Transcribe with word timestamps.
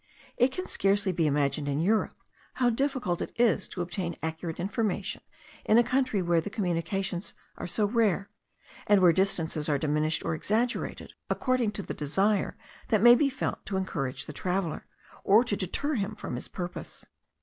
It 0.35 0.51
can 0.51 0.65
scarcely 0.65 1.11
be 1.11 1.27
imagined 1.27 1.69
in 1.69 1.79
Europe, 1.79 2.15
how 2.55 2.71
difficult 2.71 3.21
it 3.21 3.31
is 3.35 3.67
to 3.67 3.83
obtain 3.83 4.15
accurate 4.23 4.59
information 4.59 5.21
in 5.63 5.77
a 5.77 5.83
country 5.83 6.23
where 6.23 6.41
the 6.41 6.49
communications 6.49 7.35
are 7.55 7.67
so 7.67 7.85
rare; 7.85 8.31
and 8.87 8.99
where 8.99 9.13
distances 9.13 9.69
are 9.69 9.77
diminished 9.77 10.25
or 10.25 10.33
exaggerated 10.33 11.13
according 11.29 11.73
to 11.73 11.83
the 11.83 11.93
desire 11.93 12.57
that 12.87 13.03
may 13.03 13.13
be 13.13 13.29
felt 13.29 13.63
to 13.67 13.77
encourage 13.77 14.25
the 14.25 14.33
traveller, 14.33 14.87
or 15.23 15.43
to 15.43 15.55
deter 15.55 15.93
him 15.93 16.15
from 16.15 16.33
his 16.33 16.47
purpose. 16.47 17.05